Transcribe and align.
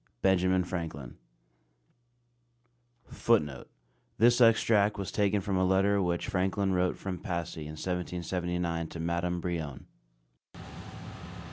BENJAMIN 0.23 0.63
FRANKLIN. 0.63 1.17
[Footnote: 3.05 3.69
This 4.17 4.41
extract 4.41 4.97
was 4.97 5.11
taken 5.11 5.41
from 5.41 5.57
a 5.57 5.63
letter 5.63 6.01
which 6.01 6.27
Franklin 6.27 6.73
wrote 6.73 6.97
from 6.97 7.19
Passy 7.19 7.65
in 7.65 7.73
1779 7.77 8.87
to 8.87 8.99
Madame 8.99 9.39
Brillon. 9.39 9.85